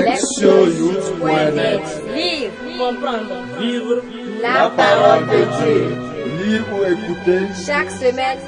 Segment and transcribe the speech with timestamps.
[0.00, 1.82] Lectionyouth.net
[2.14, 3.96] Lire, comprendre, Vivre
[4.42, 5.82] La parole de Dieu.
[6.38, 8.38] Lire ou écouter chaque semaine,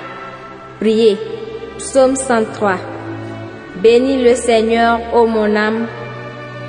[0.81, 1.17] Priez.
[1.79, 2.77] Psaume 103.
[3.83, 5.87] Bénis le Seigneur, ô mon âme.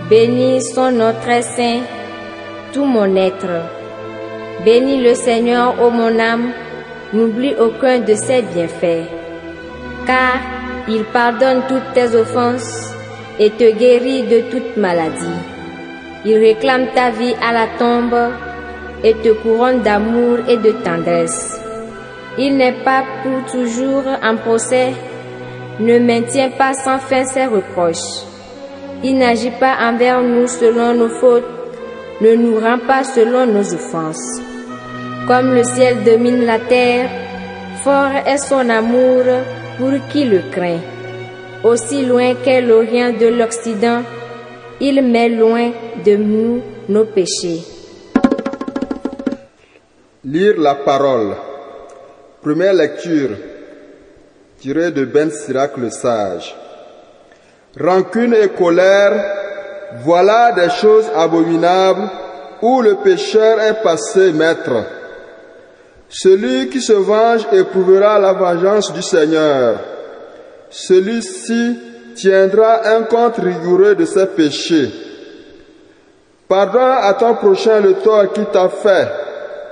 [0.09, 1.81] Bénis son nom très saint,
[2.73, 3.78] tout mon être.
[4.65, 6.51] Bénis le Seigneur, ô mon âme.
[7.11, 9.07] N'oublie aucun de ses bienfaits.
[10.05, 10.37] Car
[10.87, 12.93] il pardonne toutes tes offenses
[13.39, 15.39] et te guérit de toute maladie.
[16.25, 18.31] Il réclame ta vie à la tombe
[19.03, 21.59] et te couronne d'amour et de tendresse.
[22.37, 24.93] Il n'est pas pour toujours en procès,
[25.79, 28.23] ne maintient pas sans fin ses reproches.
[29.03, 31.47] Il n'agit pas envers nous selon nos fautes,
[32.21, 34.48] ne nous rend pas selon nos offenses.
[35.29, 37.07] Comme le ciel domine la terre,
[37.83, 39.25] fort est son amour
[39.77, 40.79] pour qui le craint.
[41.63, 44.01] Aussi loin qu'est l'Orient de l'Occident,
[44.81, 45.69] il met loin
[46.03, 47.63] de nous nos péchés.
[50.25, 51.35] Lire la parole.
[52.41, 53.37] Première lecture
[54.59, 56.55] tirée de Ben Sirac le sage.
[57.79, 59.13] Rancune et colère,
[60.03, 62.09] voilà des choses abominables
[62.63, 64.97] où le pécheur est passé maître.
[66.09, 69.75] Celui qui se venge éprouvera la vengeance du Seigneur.
[70.71, 71.79] Celui-ci
[72.15, 74.91] tiendra un compte rigoureux de ses péchés.
[76.47, 79.07] Pardonne à ton prochain le tort qu'il t'a fait.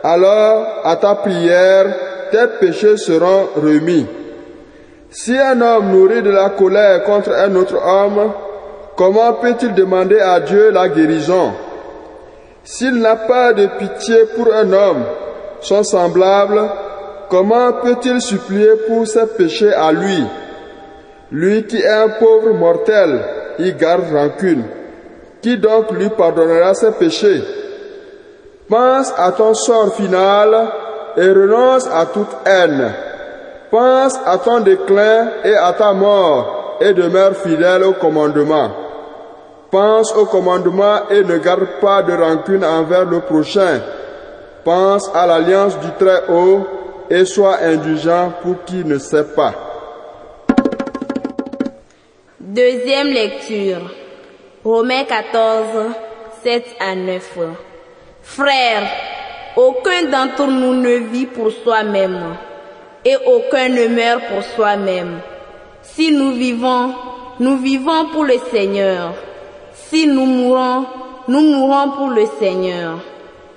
[0.03, 1.95] Alors, à ta prière,
[2.31, 4.05] tes péchés seront remis.
[5.09, 8.31] Si un homme nourrit de la colère contre un autre homme,
[8.95, 11.53] comment peut-il demander à Dieu la guérison?
[12.63, 15.03] S'il n'a pas de pitié pour un homme,
[15.61, 16.61] son semblable,
[17.30, 20.23] comment peut-il supplier pour ses péchés à lui?
[21.31, 23.20] Lui qui est un pauvre mortel,
[23.59, 24.64] il garde rancune.
[25.42, 27.43] Qui donc lui pardonnera ses péchés?
[28.70, 30.70] Pense à ton sort final
[31.15, 32.92] et renonce à toute haine.
[33.71, 38.71] Pense à ton déclin et à ta mort et demeure fidèle au commandement.
[39.71, 43.82] Pense au commandement et ne garde pas de rancune envers le prochain.
[44.67, 46.67] Pense à l'alliance du Très-Haut
[47.10, 49.54] et sois indulgent pour qui ne sait pas.
[52.38, 53.89] Deuxième lecture.
[54.66, 55.94] Romains 14,
[56.44, 57.38] 7 à 9.
[58.23, 58.89] Frères,
[59.56, 62.36] aucun d'entre nous ne vit pour soi-même
[63.06, 65.22] et aucun ne meurt pour soi-même.
[65.82, 66.94] Si nous vivons,
[67.39, 69.14] nous vivons pour le Seigneur.
[69.73, 70.83] Si nous mourons,
[71.30, 73.00] nous mourons pour le Seigneur.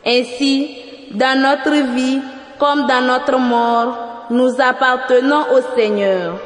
[0.06, 2.20] Ainsi, dans notre vie
[2.58, 6.38] comme dans notre mort, nous appartenons au Seigneur.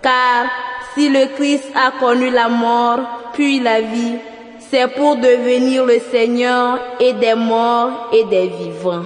[0.00, 0.46] Car
[0.94, 3.00] si le Christ a connu la mort,
[3.32, 4.16] puis la vie,
[4.58, 9.04] c'est pour devenir le Seigneur et des morts et des vivants.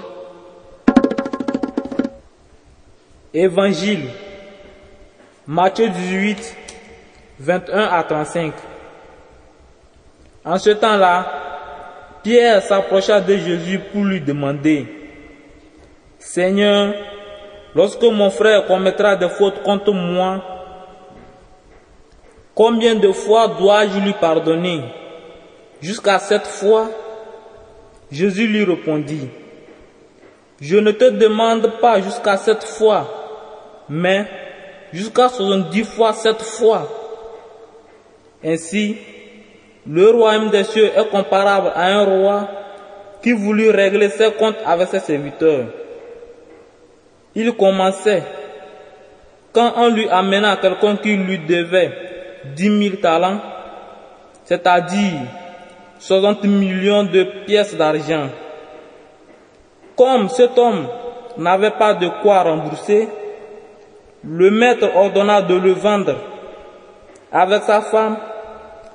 [3.34, 4.10] Évangile.
[5.46, 6.56] Matthieu 18,
[7.40, 8.52] 21 à 35.
[10.44, 11.51] En ce temps-là,
[12.22, 14.86] Pierre s'approcha de Jésus pour lui demander,
[16.18, 16.94] Seigneur,
[17.74, 20.42] lorsque mon frère commettra des fautes contre moi,
[22.54, 24.82] combien de fois dois-je lui pardonner?
[25.80, 26.90] Jusqu'à sept fois
[28.12, 29.28] Jésus lui répondit,
[30.60, 34.26] Je ne te demande pas jusqu'à sept fois, mais
[34.92, 36.88] jusqu'à soixante-dix fois sept fois.
[38.44, 38.96] Ainsi,
[39.86, 42.48] le royaume des cieux est comparable à un roi
[43.22, 45.66] qui voulut régler ses comptes avec ses serviteurs.
[47.34, 48.22] Il commençait
[49.52, 51.92] quand on lui amena quelqu'un qui lui devait
[52.56, 53.40] dix mille talents,
[54.44, 55.20] c'est-à-dire
[55.98, 58.28] 60 millions de pièces d'argent.
[59.96, 60.88] Comme cet homme
[61.38, 63.08] n'avait pas de quoi rembourser,
[64.24, 66.16] le maître ordonna de le vendre
[67.30, 68.16] avec sa femme,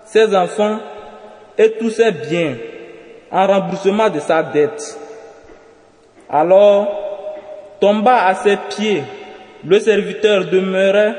[0.07, 0.79] ses enfants
[1.57, 2.55] et tous ses biens
[3.31, 4.97] en remboursement de sa dette.
[6.29, 6.87] Alors
[7.79, 9.03] tomba à ses pieds,
[9.65, 11.15] le serviteur demeurait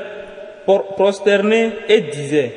[0.95, 2.53] prosterné et disait,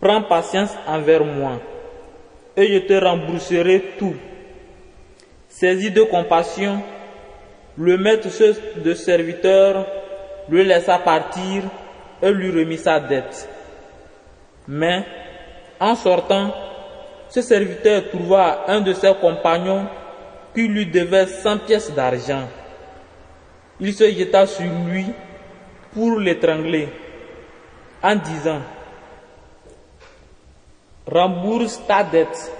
[0.00, 1.60] Prends patience envers moi
[2.56, 4.14] et je te rembourserai tout.
[5.48, 6.80] Saisi de compassion,
[7.76, 8.28] le maître
[8.84, 9.86] de serviteur
[10.48, 11.62] le laissa partir
[12.22, 13.48] et lui remit sa dette.
[14.68, 15.02] Mais,
[15.80, 16.52] en sortant,
[17.30, 19.86] ce serviteur trouva un de ses compagnons
[20.54, 22.44] qui lui devait 100 pièces d'argent.
[23.80, 25.06] Il se jeta sur lui
[25.94, 26.88] pour l'étrangler
[28.02, 28.60] en disant,
[31.10, 32.52] rembourse ta dette.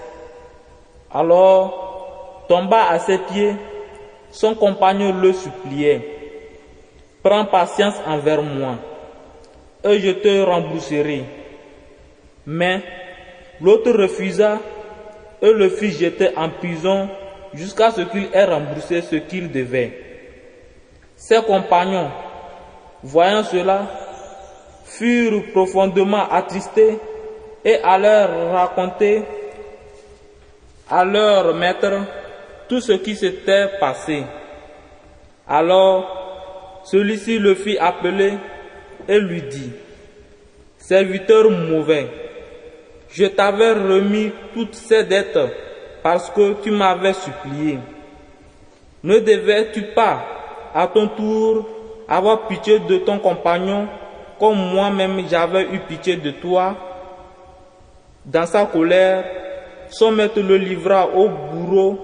[1.11, 3.55] Alors tomba à ses pieds,
[4.31, 6.01] son compagnon le suppliait,
[7.21, 8.75] prends patience envers moi,
[9.83, 11.38] et je te rembourserai.
[12.45, 12.81] Mais
[13.61, 14.59] l'autre refusa
[15.41, 17.09] et le fit jeter en prison
[17.53, 19.91] jusqu'à ce qu'il ait remboursé ce qu'il devait.
[21.15, 22.09] Ses compagnons,
[23.03, 23.87] voyant cela,
[24.85, 26.97] furent profondément attristés
[27.63, 29.23] et allèrent raconter
[30.89, 31.91] à leur maître
[32.67, 34.23] tout ce qui s'était passé.
[35.47, 38.33] Alors, celui-ci le fit appeler
[39.07, 39.71] et lui dit,
[40.77, 42.07] Serviteur mauvais,
[43.11, 45.39] je t'avais remis toutes ces dettes
[46.03, 47.79] parce que tu m'avais supplié.
[49.03, 50.25] Ne devais-tu pas,
[50.73, 51.67] à ton tour,
[52.07, 53.87] avoir pitié de ton compagnon
[54.39, 56.75] comme moi-même j'avais eu pitié de toi?
[58.25, 59.25] Dans sa colère,
[59.89, 61.97] son maître le livra au bourreau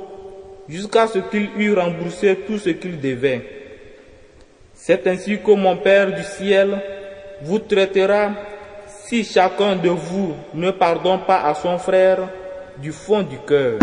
[0.68, 3.42] jusqu'à ce qu'il eût remboursé tout ce qu'il devait.
[4.74, 6.81] C'est ainsi que mon Père du ciel
[7.42, 8.31] vous traitera
[9.07, 12.28] si chacun de vous ne pardonne pas à son frère
[12.81, 13.80] du fond du cœur.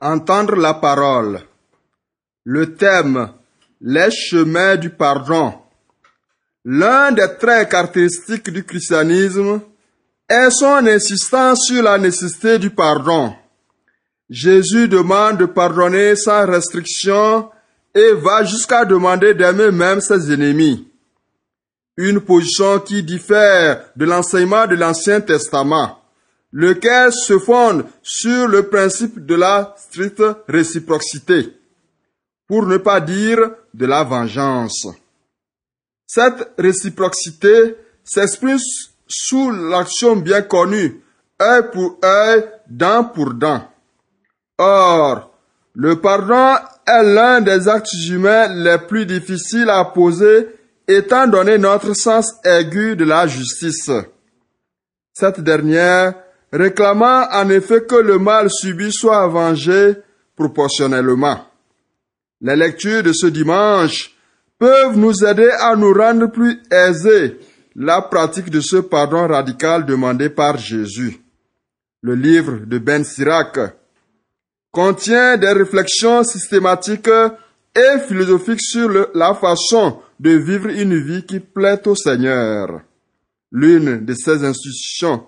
[0.00, 1.40] Entendre la parole.
[2.44, 3.30] Le thème
[3.80, 5.52] Les chemins du pardon.
[6.64, 9.60] L'un des traits caractéristiques du christianisme
[10.28, 13.34] est son insistance sur la nécessité du pardon.
[14.30, 17.50] Jésus demande de pardonner sans restriction
[17.94, 20.87] et va jusqu'à demander d'aimer même ses ennemis.
[21.98, 25.98] Une position qui diffère de l'enseignement de l'Ancien Testament,
[26.52, 31.54] lequel se fonde sur le principe de la stricte réciprocité,
[32.46, 33.40] pour ne pas dire
[33.74, 34.86] de la vengeance.
[36.06, 37.74] Cette réciprocité
[38.04, 38.60] s'exprime
[39.08, 41.02] sous l'action bien connue,
[41.42, 43.68] œil pour œil, dent pour dent.
[44.56, 45.34] Or,
[45.74, 50.46] le pardon est l'un des actes humains les plus difficiles à poser
[50.88, 53.90] étant donné notre sens aigu de la justice.
[55.12, 56.14] Cette dernière
[56.50, 59.96] réclamant en effet que le mal subi soit vengé
[60.34, 61.44] proportionnellement.
[62.40, 64.14] Les lectures de ce dimanche
[64.58, 67.38] peuvent nous aider à nous rendre plus aisés
[67.76, 71.20] la pratique de ce pardon radical demandé par Jésus.
[72.00, 73.58] Le livre de Ben Sirac
[74.72, 77.10] contient des réflexions systématiques
[77.76, 82.82] et philosophiques sur la façon de vivre une vie qui plaît au Seigneur.
[83.52, 85.24] L'une de ces institutions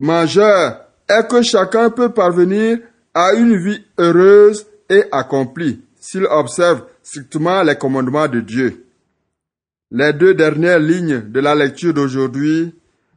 [0.00, 2.78] majeures est que chacun peut parvenir
[3.14, 8.84] à une vie heureuse et accomplie s'il observe strictement les commandements de Dieu.
[9.90, 12.74] Les deux dernières lignes de la lecture d'aujourd'hui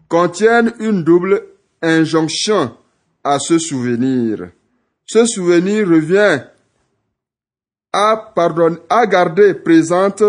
[0.07, 1.43] contiennent une double
[1.81, 2.75] injonction
[3.23, 4.49] à se souvenir.
[5.05, 6.41] Ce souvenir revient
[7.91, 10.23] à, garder présente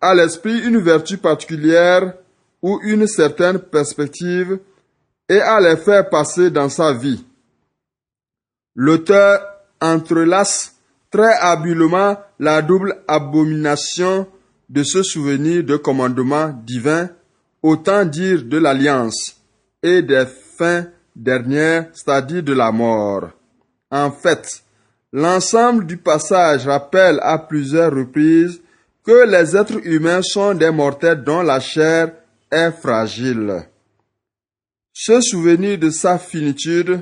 [0.00, 2.14] à l'esprit une vertu particulière
[2.62, 4.58] ou une certaine perspective
[5.28, 7.24] et à les faire passer dans sa vie.
[8.74, 9.40] L'auteur
[9.80, 10.74] entrelace
[11.10, 14.26] très habilement la double abomination
[14.68, 17.08] de ce souvenir de commandement divin,
[17.62, 19.36] autant dire de l'alliance
[19.82, 20.24] et des
[20.58, 23.30] fins dernières, c'est-à-dire de la mort.
[23.90, 24.62] En fait,
[25.12, 28.60] l'ensemble du passage rappelle à plusieurs reprises
[29.04, 32.12] que les êtres humains sont des mortels dont la chair
[32.50, 33.66] est fragile.
[34.92, 37.00] Ce souvenir de sa finitude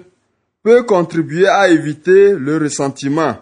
[0.63, 3.37] peut contribuer à éviter le ressentiment,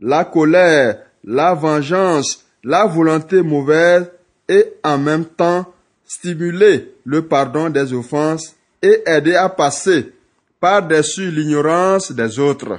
[0.00, 4.10] la colère, la vengeance, la volonté mauvaise
[4.48, 5.72] et en même temps
[6.06, 10.12] stimuler le pardon des offenses et aider à passer
[10.60, 12.78] par-dessus l'ignorance des autres.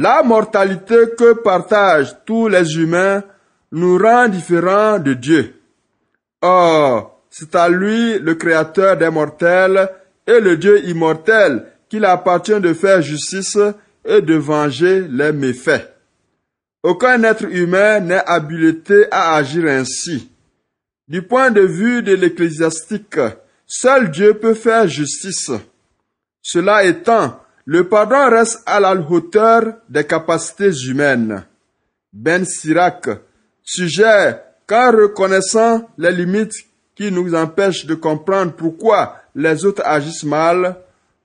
[0.00, 3.24] La mortalité que partagent tous les humains
[3.72, 5.54] nous rend différents de Dieu.
[6.40, 9.88] Or, c'est à lui, le Créateur des mortels
[10.24, 13.58] et le Dieu immortel, qu'il appartient de faire justice
[14.04, 15.92] et de venger les méfaits.
[16.84, 20.30] Aucun être humain n'est habilité à agir ainsi.
[21.08, 23.18] Du point de vue de l'ecclésiastique,
[23.66, 25.50] seul Dieu peut faire justice.
[26.40, 31.44] Cela étant, le pardon reste à la hauteur des capacités humaines.
[32.10, 33.10] Ben Sirac
[33.62, 36.54] suggère qu'en reconnaissant les limites
[36.96, 40.78] qui nous empêchent de comprendre pourquoi les autres agissent mal,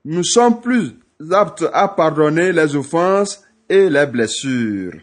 [0.04, 0.94] nous sommes plus
[1.32, 5.00] aptes à pardonner les offenses et les blessures.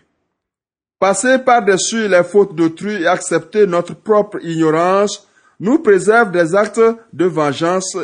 [0.99, 5.27] Passer par-dessus les fautes d'autrui et accepter notre propre ignorance
[5.59, 6.79] nous préserve des actes
[7.13, 7.97] de vengeance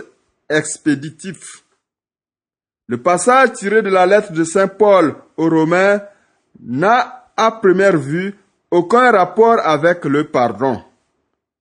[0.50, 1.67] expéditifs.
[2.88, 6.02] Le passage tiré de la lettre de Saint Paul aux Romains
[6.64, 8.34] n'a à première vue
[8.72, 10.82] aucun rapport avec le pardon.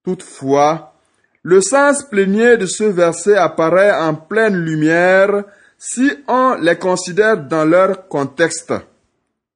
[0.05, 0.95] Toutefois,
[1.43, 5.45] le sens plénier de ce verset apparaît en pleine lumière
[5.79, 8.73] si on les considère dans leur contexte.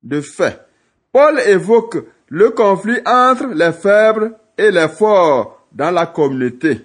[0.02, 0.60] De fait,
[1.12, 1.98] Paul évoque
[2.28, 6.84] le conflit entre les faibles et les forts dans la communauté.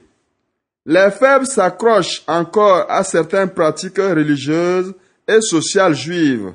[0.85, 4.93] Les faibles s'accrochent encore à certaines pratiques religieuses
[5.27, 6.53] et sociales juives,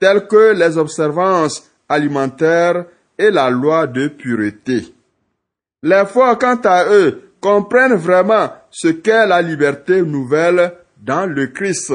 [0.00, 4.92] telles que les observances alimentaires et la loi de pureté.
[5.82, 11.92] Les forts, quant à eux, comprennent vraiment ce qu'est la liberté nouvelle dans le Christ.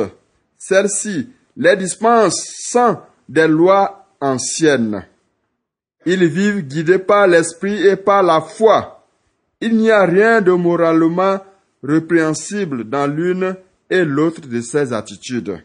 [0.57, 5.05] Celle-ci les dispense sans des lois anciennes.
[6.05, 9.05] Ils vivent guidés par l'esprit et par la foi.
[9.59, 11.39] Il n'y a rien de moralement
[11.83, 13.55] répréhensible dans l'une
[13.89, 15.59] et l'autre de ces attitudes.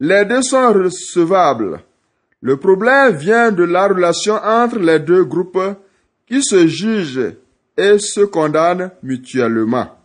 [0.00, 1.80] Les deux sont recevables.
[2.40, 5.76] Le problème vient de la relation entre les deux groupes
[6.26, 7.34] qui se jugent
[7.76, 9.96] et se condamnent mutuellement.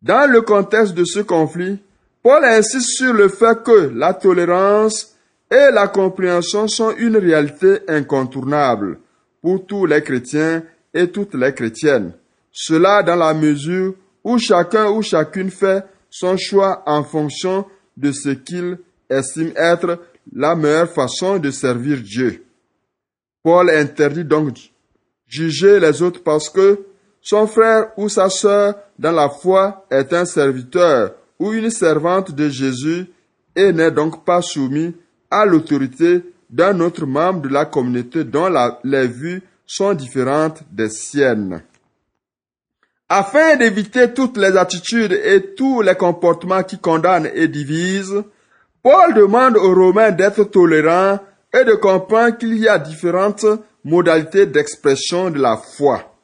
[0.00, 1.78] Dans le contexte de ce conflit,
[2.22, 5.16] Paul insiste sur le fait que la tolérance
[5.50, 8.98] et la compréhension sont une réalité incontournable
[9.42, 10.62] pour tous les chrétiens
[10.94, 12.12] et toutes les chrétiennes.
[12.52, 13.94] Cela dans la mesure
[14.24, 18.78] où chacun ou chacune fait son choix en fonction de ce qu'il
[19.10, 20.00] estime être
[20.32, 22.44] la meilleure façon de servir Dieu.
[23.42, 24.58] Paul interdit donc
[25.26, 26.80] juger les autres parce que
[27.20, 32.48] son frère ou sa sœur dans la foi est un serviteur ou une servante de
[32.48, 33.06] Jésus
[33.54, 34.94] et n'est donc pas soumis
[35.30, 38.48] à l'autorité d'un autre membre de la communauté dont
[38.84, 41.62] les vues sont différentes des siennes.
[43.10, 48.22] Afin d'éviter toutes les attitudes et tous les comportements qui condamnent et divisent,
[48.82, 51.18] Paul demande aux Romains d'être tolérants
[51.54, 53.46] et de comprendre qu'il y a différentes
[53.82, 56.14] modalités d'expression de la foi.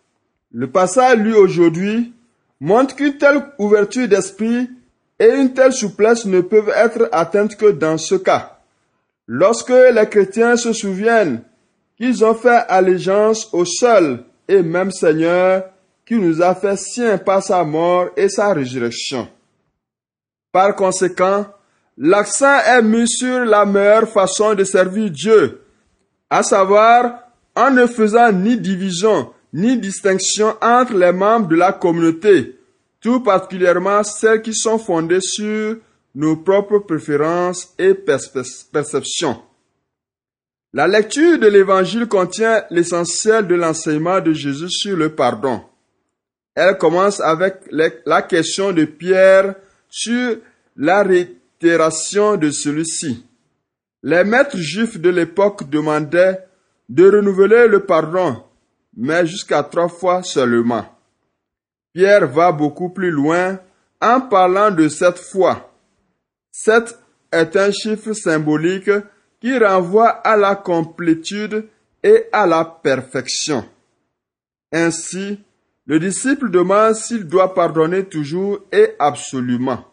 [0.53, 2.13] Le passage lu aujourd'hui
[2.61, 4.69] montre qu'une telle ouverture d'esprit
[5.19, 8.59] et une telle souplesse ne peuvent être atteintes que dans ce cas.
[9.27, 11.41] Lorsque les chrétiens se souviennent
[11.97, 15.63] qu'ils ont fait allégeance au seul et même Seigneur
[16.07, 19.29] qui nous a fait sien par sa mort et sa résurrection.
[20.53, 21.47] Par conséquent,
[21.97, 25.63] l'accent est mis sur la meilleure façon de servir Dieu,
[26.31, 27.21] à savoir
[27.57, 32.59] en ne faisant ni division ni distinction entre les membres de la communauté,
[33.01, 35.77] tout particulièrement celles qui sont fondées sur
[36.17, 39.41] nos propres préférences et perceptions.
[40.73, 45.63] La lecture de l'Évangile contient l'essentiel de l'enseignement de Jésus sur le pardon.
[46.55, 49.57] Elle commence avec la question de Pierre
[49.89, 50.37] sur
[50.77, 53.27] la réitération de celui-ci.
[54.03, 56.39] Les maîtres juifs de l'époque demandaient
[56.89, 58.45] de renouveler le pardon,
[58.97, 60.87] mais jusqu'à trois fois seulement.
[61.93, 63.59] Pierre va beaucoup plus loin
[64.01, 65.73] en parlant de cette fois.
[66.53, 66.99] Sept
[67.33, 68.91] est un chiffre symbolique
[69.41, 71.67] qui renvoie à la complétude
[72.03, 73.65] et à la perfection.
[74.73, 75.41] Ainsi,
[75.87, 79.85] le disciple demande s'il doit pardonner toujours et absolument.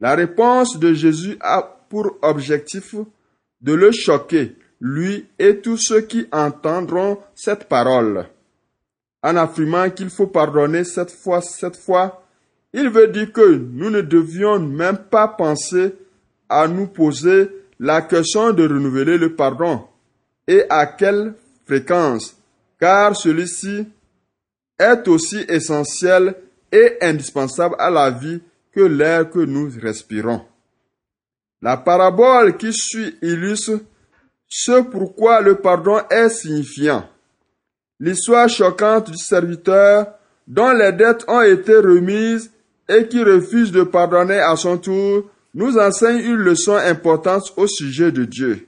[0.00, 2.96] La réponse de Jésus a pour objectif
[3.60, 8.26] de le choquer, lui et tous ceux qui entendront cette parole.
[9.22, 12.24] En affirmant qu'il faut pardonner cette fois, cette fois,
[12.72, 15.94] il veut dire que nous ne devions même pas penser
[16.48, 17.48] à nous poser
[17.78, 19.84] la question de renouveler le pardon
[20.48, 21.34] et à quelle
[21.66, 22.36] fréquence,
[22.80, 23.86] car celui-ci
[24.78, 26.34] est aussi essentiel
[26.70, 28.40] et indispensable à la vie
[28.72, 30.42] que l'air que nous respirons.
[31.60, 33.80] La parabole qui suit illustre
[34.48, 37.08] ce pourquoi le pardon est signifiant.
[38.00, 40.14] L'histoire choquante du serviteur
[40.46, 42.50] dont les dettes ont été remises
[42.88, 48.10] et qui refuse de pardonner à son tour nous enseigne une leçon importante au sujet
[48.10, 48.66] de Dieu.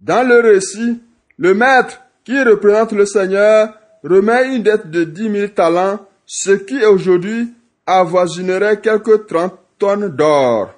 [0.00, 1.00] Dans le récit,
[1.38, 3.74] le maître qui représente le Seigneur
[4.08, 7.52] remet une dette de dix mille talents, ce qui aujourd'hui
[7.86, 10.72] avoisinerait quelques trente tonnes d'or.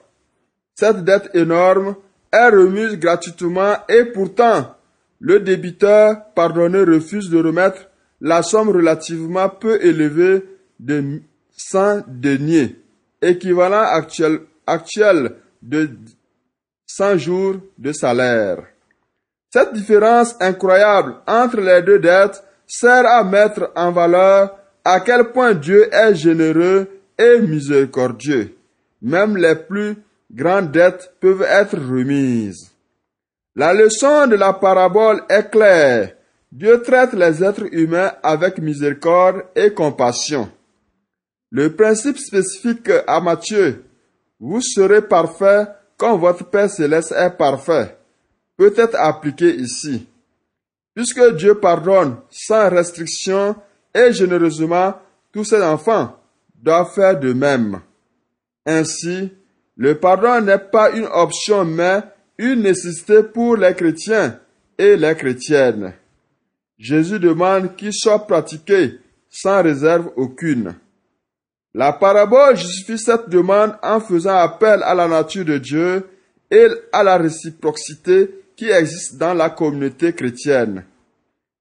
[0.74, 1.96] Cette dette énorme
[2.32, 4.74] est remise gratuitement et pourtant
[5.20, 7.88] le débiteur pardonné refuse de remettre
[8.20, 10.44] la somme relativement peu élevée
[10.78, 11.20] de
[11.56, 12.76] 100 deniers,
[13.20, 15.90] équivalent actuel, actuel de
[16.86, 18.58] 100 jours de salaire.
[19.50, 25.54] Cette différence incroyable entre les deux dettes sert à mettre en valeur à quel point
[25.54, 26.86] Dieu est généreux
[27.18, 28.54] et miséricordieux.
[29.02, 29.96] Même les plus
[30.32, 32.70] grandes dettes peuvent être remises.
[33.56, 36.14] La leçon de la parabole est claire.
[36.52, 40.48] Dieu traite les êtres humains avec miséricorde et compassion.
[41.50, 43.84] Le principe spécifique à Matthieu,
[44.38, 47.96] vous serez parfait comme votre Père céleste est parfait,
[48.56, 50.06] peut être appliqué ici.
[50.98, 53.54] Puisque Dieu pardonne sans restriction
[53.94, 54.94] et généreusement,
[55.32, 56.18] tous ses enfants
[56.60, 57.82] doivent faire de même.
[58.66, 59.30] Ainsi,
[59.76, 62.00] le pardon n'est pas une option mais
[62.36, 64.40] une nécessité pour les chrétiens
[64.76, 65.94] et les chrétiennes.
[66.76, 68.98] Jésus demande qu'il soit pratiqué
[69.30, 70.74] sans réserve aucune.
[71.74, 76.08] La parabole justifie cette demande en faisant appel à la nature de Dieu
[76.50, 80.84] et à la réciprocité qui existe dans la communauté chrétienne.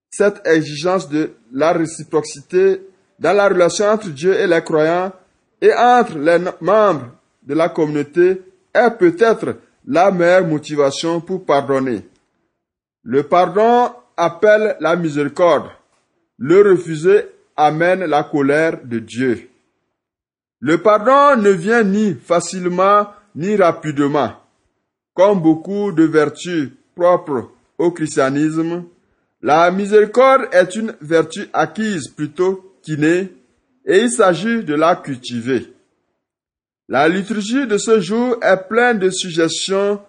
[0.10, 2.82] Cette exigence de la réciprocité
[3.20, 5.14] dans la relation entre Dieu et les croyants
[5.62, 7.12] et entre les membres
[7.44, 8.42] de la communauté
[8.74, 12.04] est peut-être la meilleure motivation pour pardonner.
[13.04, 15.70] Le pardon appelle la miséricorde.
[16.40, 17.26] Le refuser
[17.56, 19.50] amène la colère de Dieu.
[20.60, 24.32] Le pardon ne vient ni facilement ni rapidement.
[25.14, 28.86] Comme beaucoup de vertus propres au christianisme,
[29.42, 33.32] la miséricorde est une vertu acquise plutôt qu'innée
[33.86, 35.74] et il s'agit de la cultiver.
[36.90, 40.02] La liturgie de ce jour est pleine de suggestions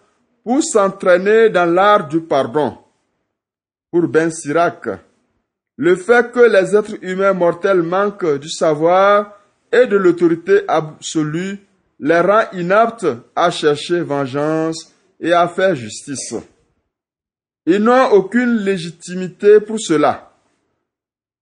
[0.45, 2.79] pour s'entraîner dans l'art du pardon.
[3.91, 4.89] Pour Ben Sirac,
[5.77, 9.39] le fait que les êtres humains mortels manquent du savoir
[9.71, 11.59] et de l'autorité absolue
[12.01, 16.35] les rend inaptes à chercher vengeance et à faire justice.
[17.71, 20.33] Ils n'ont aucune légitimité pour cela.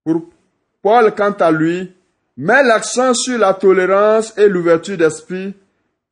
[0.03, 0.25] Pour
[0.81, 1.89] Paul, quant à lui,
[2.35, 5.53] met l'accent sur la tolérance et l'ouverture d'esprit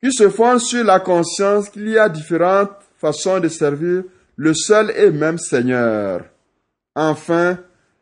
[0.01, 4.03] qui se fondent sur la conscience qu'il y a différentes façons de servir
[4.37, 6.23] le seul et même Seigneur.
[6.95, 7.57] Enfin,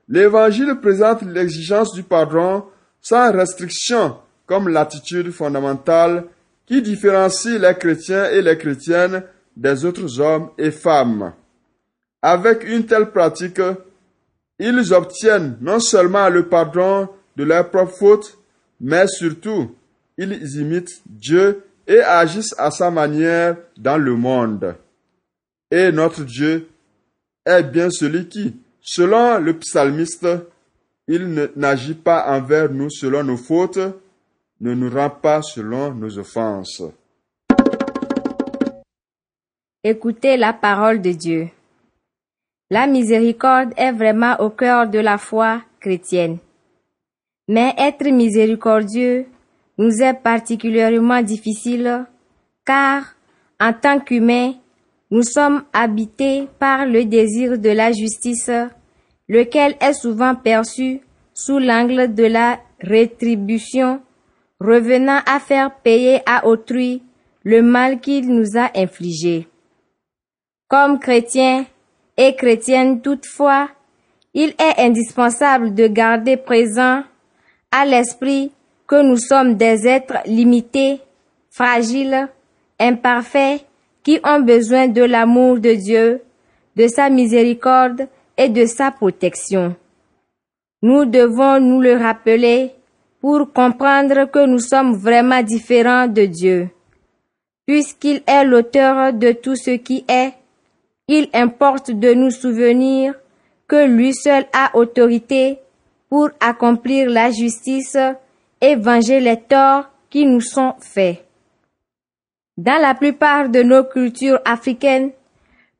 [0.07, 2.65] l'Évangile présente l'exigence du pardon
[3.01, 6.25] sans restriction comme l'attitude fondamentale
[6.67, 9.23] qui différencie les chrétiens et les chrétiennes
[9.57, 11.33] des autres hommes et femmes.
[12.25, 13.59] Avec une telle pratique,
[14.57, 18.37] ils obtiennent non seulement le pardon de leurs propres fautes,
[18.79, 19.75] mais surtout,
[20.17, 24.73] ils imitent Dieu et agissent à sa manière dans le monde.
[25.69, 26.69] Et notre Dieu
[27.45, 30.27] est bien celui qui, selon le psalmiste,
[31.09, 33.79] il n'agit pas envers nous selon nos fautes,
[34.61, 36.83] ne nous rend pas selon nos offenses.
[39.83, 41.49] Écoutez la parole de Dieu.
[42.73, 46.39] La miséricorde est vraiment au cœur de la foi chrétienne.
[47.47, 49.27] Mais être miséricordieux
[49.77, 52.05] nous est particulièrement difficile
[52.65, 53.13] car,
[53.61, 54.53] en tant qu'humains,
[55.11, 58.49] nous sommes habités par le désir de la justice
[59.29, 61.01] lequel est souvent perçu
[61.35, 64.01] sous l'angle de la rétribution,
[64.59, 67.03] revenant à faire payer à autrui
[67.43, 69.47] le mal qu'il nous a infligé.
[70.67, 71.67] Comme chrétiens
[72.17, 73.69] et chrétiennes toutefois,
[74.33, 77.03] il est indispensable de garder présent
[77.71, 78.51] à l'esprit
[78.87, 81.01] que nous sommes des êtres limités,
[81.49, 82.27] fragiles,
[82.79, 83.65] imparfaits,
[84.03, 86.21] qui ont besoin de l'amour de Dieu,
[86.75, 89.75] de sa miséricorde et de sa protection.
[90.81, 92.71] Nous devons nous le rappeler
[93.21, 96.69] pour comprendre que nous sommes vraiment différents de Dieu.
[97.65, 100.33] Puisqu'il est l'auteur de tout ce qui est,
[101.07, 103.13] il importe de nous souvenir
[103.67, 105.59] que lui seul a autorité
[106.09, 107.97] pour accomplir la justice
[108.61, 111.25] et venger les torts qui nous sont faits.
[112.57, 115.11] Dans la plupart de nos cultures africaines,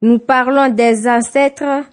[0.01, 1.83] nous parlons des ancêtres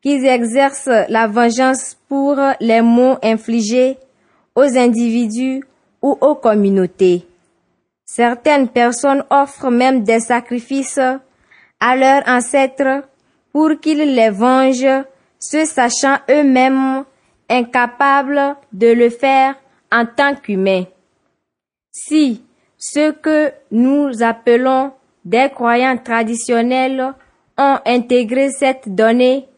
[0.00, 3.98] qu'ils exercent la vengeance pour les maux infligés
[4.54, 5.62] aux individus
[6.00, 7.26] ou aux communautés.
[8.06, 11.00] Certaines personnes offrent même des sacrifices
[11.80, 13.04] à leurs ancêtres
[13.52, 15.04] pour qu'ils les vengent,
[15.38, 17.04] se sachant eux-mêmes
[17.48, 19.56] incapables de le faire
[19.90, 20.84] en tant qu'humains.
[21.90, 22.44] Si
[22.78, 24.92] ce que nous appelons
[25.24, 27.14] des croyants traditionnels
[27.58, 29.48] ont intégré cette donnée,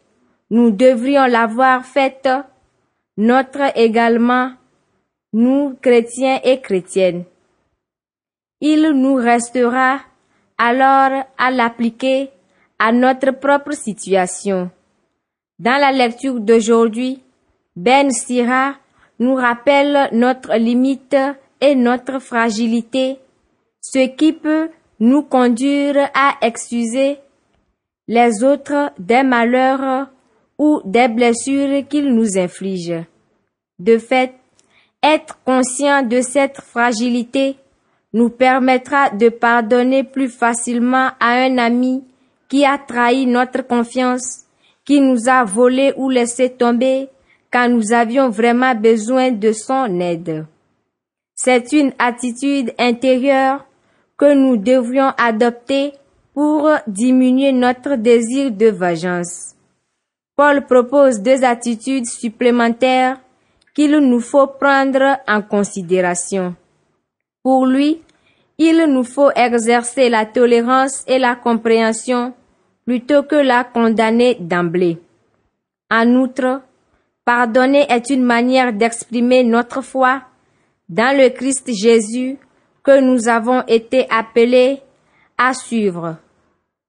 [0.50, 2.28] nous devrions l'avoir faite,
[3.16, 4.52] notre également,
[5.32, 7.24] nous chrétiens et chrétiennes.
[8.60, 9.98] Il nous restera
[10.58, 12.30] alors à l'appliquer
[12.78, 14.70] à notre propre situation.
[15.58, 17.22] Dans la lecture d'aujourd'hui,
[17.76, 18.74] Ben Sira
[19.18, 21.16] nous rappelle notre limite
[21.60, 23.18] et notre fragilité,
[23.80, 27.18] ce qui peut nous conduire à excuser
[28.08, 30.08] les autres des malheurs
[30.58, 33.04] ou des blessures qu'ils nous infligent.
[33.78, 34.34] De fait,
[35.02, 37.56] être conscient de cette fragilité
[38.12, 42.04] nous permettra de pardonner plus facilement à un ami
[42.48, 44.44] qui a trahi notre confiance,
[44.84, 47.08] qui nous a volé ou laissé tomber
[47.50, 50.46] quand nous avions vraiment besoin de son aide.
[51.34, 53.66] C'est une attitude intérieure
[54.16, 55.92] que nous devrions adopter
[56.34, 59.54] pour diminuer notre désir de vengeance.
[60.36, 63.20] Paul propose deux attitudes supplémentaires
[63.74, 66.54] qu'il nous faut prendre en considération.
[67.42, 68.00] Pour lui,
[68.58, 72.34] il nous faut exercer la tolérance et la compréhension
[72.84, 74.98] plutôt que la condamner d'emblée.
[75.90, 76.62] En outre,
[77.24, 80.22] pardonner est une manière d'exprimer notre foi
[80.88, 82.38] dans le Christ Jésus
[82.84, 84.80] que nous avons été appelés
[85.38, 86.16] à suivre.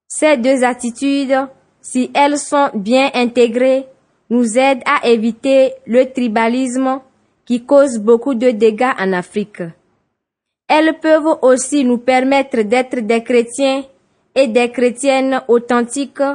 [0.06, 1.48] Ces deux attitudes,
[1.80, 3.86] si elles sont bien intégrées,
[4.30, 7.00] nous aident à éviter le tribalisme
[7.44, 9.62] qui cause beaucoup de dégâts en Afrique.
[10.76, 13.84] Elles peuvent aussi nous permettre d'être des chrétiens
[14.34, 16.28] et des chrétiennes authentiques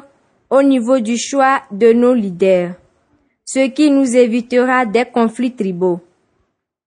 [0.50, 2.76] au niveau du choix de nos leaders,
[3.44, 6.00] ce qui nous évitera des conflits tribaux.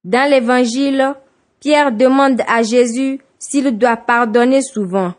[0.02, 1.14] Dans l'Évangile,
[1.60, 5.12] Pierre demande à Jésus s'il doit pardonner souvent.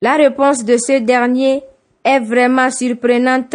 [0.00, 1.62] La réponse de ce dernier
[2.02, 3.54] est vraiment surprenante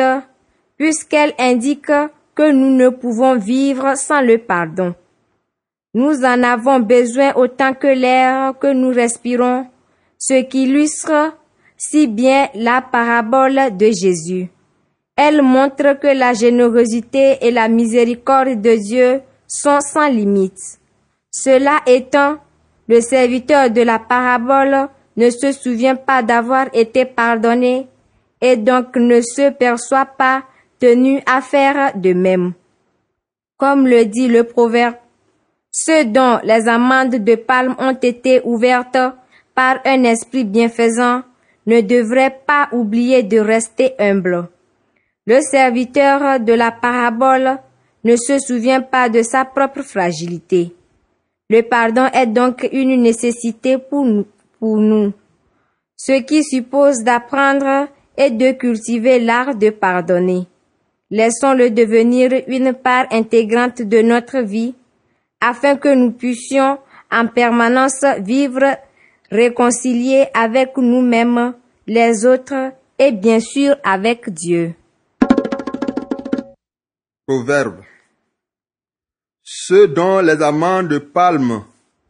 [0.77, 1.91] puisqu'elle indique
[2.33, 4.95] que nous ne pouvons vivre sans le pardon.
[5.97, 9.65] Nous en avons besoin autant que l'air que nous respirons,
[10.19, 11.35] ce qui illustre
[11.75, 14.47] si bien la parabole de Jésus.
[15.15, 20.77] Elle montre que la générosité et la miséricorde de Dieu sont sans limite.
[21.31, 22.37] Cela étant,
[22.87, 27.87] le serviteur de la parabole ne se souvient pas d'avoir été pardonné
[28.39, 30.43] et donc ne se perçoit pas
[30.79, 32.53] tenu à faire de même.
[33.57, 34.93] Comme le dit le proverbe,
[36.05, 38.97] dont les amendes de palme ont été ouvertes
[39.53, 41.23] par un esprit bienfaisant
[41.65, 44.47] ne devraient pas oublier de rester humble.
[45.25, 47.57] Le serviteur de la parabole
[48.03, 50.73] ne se souvient pas de sa propre fragilité.
[51.49, 54.25] Le pardon est donc une nécessité pour nous,
[54.59, 55.13] pour nous
[55.97, 60.47] ce qui suppose d'apprendre et de cultiver l'art de pardonner.
[61.09, 64.75] Laissons-le devenir une part intégrante de notre vie
[65.41, 66.79] afin que nous puissions
[67.11, 68.77] en permanence vivre
[69.31, 71.53] réconciliés avec nous-mêmes,
[71.85, 74.73] les autres et bien sûr avec Dieu.
[77.25, 77.81] Proverbe.
[79.43, 81.63] Ceux dont les amendes de palme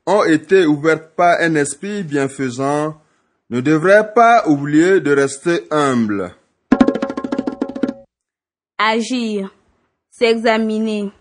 [0.05, 2.95] ont été ouvertes par un esprit bienfaisant
[3.49, 6.35] ne devraient pas oublier de rester humbles.
[8.77, 9.53] Agir,
[10.11, 11.11] s'examiner.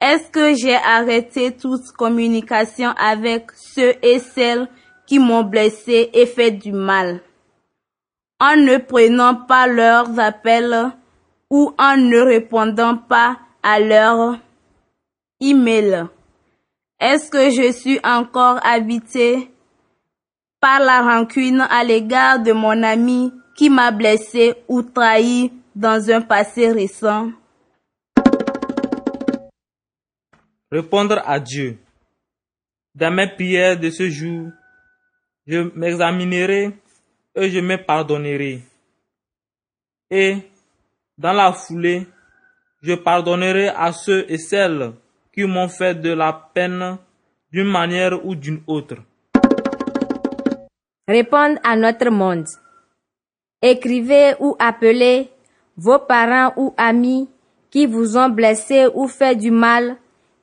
[0.00, 4.68] Est-ce que j'ai arrêté toute communication avec ceux et celles
[5.06, 7.20] qui m'ont blessé et fait du mal?
[8.40, 10.92] En ne prenant pas leurs appels
[11.50, 14.38] ou en ne répondant pas à leurs
[15.40, 16.06] emails.
[17.00, 19.50] Est-ce que je suis encore habité
[20.60, 26.20] par la rancune à l'égard de mon ami qui m'a blessé ou trahi dans un
[26.20, 27.30] passé récent?
[30.70, 31.78] Répondre à Dieu.
[32.94, 34.50] Dans mes prières de ce jour,
[35.46, 36.72] je m'examinerai
[37.34, 38.60] et je me pardonnerai.
[40.10, 40.36] Et
[41.16, 42.06] dans la foulée,
[42.82, 44.92] je pardonnerai à ceux et celles
[45.32, 46.98] qui m'ont fait de la peine
[47.50, 48.96] d'une manière ou d'une autre.
[51.06, 52.46] Répondre à notre monde.
[53.62, 55.30] Écrivez ou appelez
[55.78, 57.26] vos parents ou amis
[57.70, 59.96] qui vous ont blessé ou fait du mal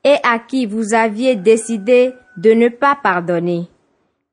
[0.06, 3.68] et à qui vous aviez décidé de ne pas pardonner.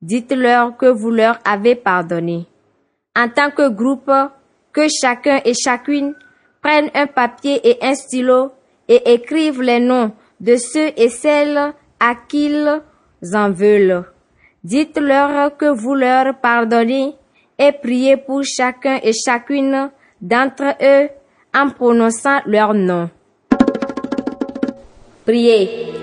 [0.04, 2.46] Dites-leur que vous leur avez pardonné.
[3.18, 4.12] En tant que groupe,
[4.72, 6.14] que chacun et chacune
[6.62, 8.52] prennent un papier et un stylo
[8.88, 14.04] et écrivent les noms de ceux et celles à qui ils en veulent.
[14.64, 17.16] Dites-leur que vous leur pardonnez
[17.58, 19.90] et priez pour chacun et chacune
[20.22, 21.10] d'entre eux
[21.56, 23.10] en prononçant leur nom.
[25.26, 25.94] Priez.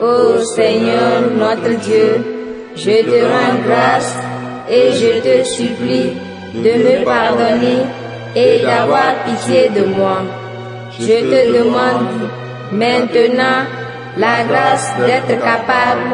[0.00, 2.08] Ô Seigneur notre Dieu,
[2.76, 4.16] je te rends grâce
[4.70, 6.12] et je te supplie
[6.54, 7.82] de me pardonner
[8.36, 10.18] et d'avoir pitié de moi.
[11.00, 12.28] Je te demande
[12.70, 13.64] maintenant
[14.16, 16.10] la grâce d'être capable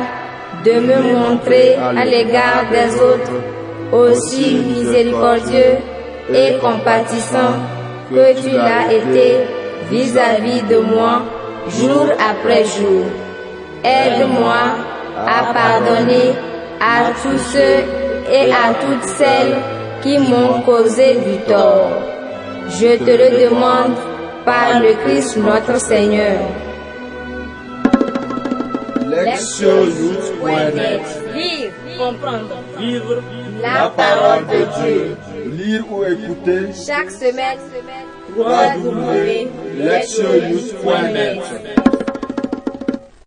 [0.65, 3.39] de me montrer à l'égard des autres.
[3.93, 5.77] aussi miséricordieux
[6.33, 7.55] et compatissant
[8.09, 9.37] que tu l'as été
[9.91, 11.21] vis-à-vis de moi
[11.69, 13.05] jour après jour.
[13.85, 14.63] Aide-moi
[15.19, 16.35] à pardonner
[16.81, 17.85] à tous ceux
[18.33, 19.57] et à toutes celles
[20.03, 21.91] qui m'ont causé du tort.
[22.69, 23.97] Je te le demande
[24.45, 26.41] par le Christ notre Seigneur.
[29.07, 31.03] Lectionyouth.net
[31.35, 32.57] Lire, comprendre.
[32.79, 33.23] Vivre
[33.61, 35.17] La Parole de Dieu.
[35.47, 37.59] Lire ou écouter chaque semaine
[38.37, 41.41] roi douloureux, lecture-nous toi-même.